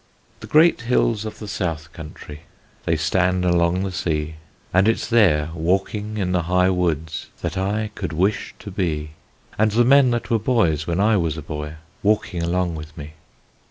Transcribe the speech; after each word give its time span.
The 0.39 0.47
great 0.47 0.81
hills 0.81 1.25
of 1.25 1.37
the 1.37 1.47
South 1.47 1.93
Country 1.93 2.39
They 2.85 2.95
stand 2.95 3.45
along 3.45 3.83
the 3.83 3.91
sea: 3.91 4.37
And 4.73 4.87
it's 4.87 5.05
there 5.07 5.51
walking 5.53 6.17
in 6.17 6.31
the 6.31 6.41
high 6.41 6.71
woods 6.71 7.29
That 7.41 7.55
I 7.55 7.91
could 7.93 8.11
wish 8.11 8.55
to 8.57 8.71
be, 8.71 9.11
And 9.59 9.69
the 9.69 9.85
men 9.85 10.09
that 10.09 10.31
were 10.31 10.39
boys 10.39 10.87
when 10.87 10.99
I 10.99 11.17
was 11.17 11.37
a 11.37 11.43
boy 11.43 11.75
Walking 12.01 12.41
along 12.41 12.73
with 12.73 12.97
me. 12.97 13.13